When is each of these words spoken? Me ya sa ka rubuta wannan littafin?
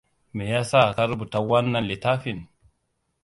Me 0.35 0.45
ya 0.51 0.61
sa 0.69 0.81
ka 0.95 1.03
rubuta 1.09 1.39
wannan 1.49 1.85
littafin? 1.89 2.39